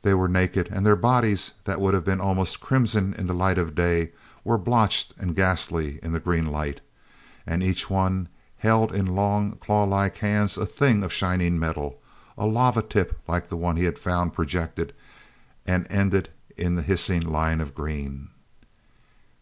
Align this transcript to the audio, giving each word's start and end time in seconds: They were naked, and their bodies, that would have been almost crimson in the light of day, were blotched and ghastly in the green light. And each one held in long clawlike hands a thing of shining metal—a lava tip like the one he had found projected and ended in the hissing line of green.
They 0.00 0.14
were 0.14 0.26
naked, 0.26 0.70
and 0.72 0.86
their 0.86 0.96
bodies, 0.96 1.52
that 1.64 1.82
would 1.82 1.92
have 1.92 2.02
been 2.02 2.18
almost 2.18 2.62
crimson 2.62 3.12
in 3.12 3.26
the 3.26 3.34
light 3.34 3.58
of 3.58 3.74
day, 3.74 4.12
were 4.42 4.56
blotched 4.56 5.12
and 5.18 5.36
ghastly 5.36 6.00
in 6.02 6.12
the 6.12 6.18
green 6.18 6.46
light. 6.46 6.80
And 7.46 7.62
each 7.62 7.90
one 7.90 8.28
held 8.56 8.90
in 8.94 9.04
long 9.04 9.58
clawlike 9.60 10.16
hands 10.16 10.56
a 10.56 10.64
thing 10.64 11.02
of 11.04 11.12
shining 11.12 11.58
metal—a 11.58 12.46
lava 12.46 12.80
tip 12.80 13.18
like 13.28 13.50
the 13.50 13.56
one 13.58 13.76
he 13.76 13.84
had 13.84 13.98
found 13.98 14.32
projected 14.32 14.94
and 15.66 15.86
ended 15.90 16.30
in 16.56 16.76
the 16.76 16.82
hissing 16.82 17.20
line 17.20 17.60
of 17.60 17.74
green. 17.74 18.30